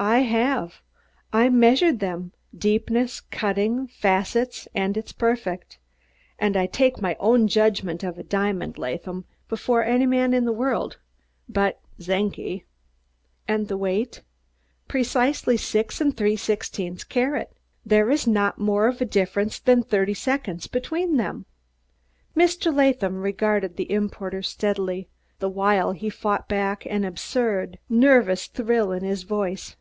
[0.00, 0.80] "I haf.
[1.32, 5.80] I measure him, der deepness, der cudding, der facets, und id iss perfect.
[6.40, 10.92] Und I take my own judgment of a diamond, Laadham, before any man der vorld
[10.92, 10.98] in
[11.52, 12.62] but Czenki."
[13.48, 14.22] "And the weight?"
[14.88, 17.50] "Prezizely six und d'ree sixdeendh carads.
[17.84, 21.44] Dere iss nod more as a difference of a d'irty second bedween dem."
[22.36, 22.72] Mr.
[22.72, 25.08] Latham regarded the importer steadily,
[25.40, 29.74] the while he fought back an absurd, nervous thrill in his voice.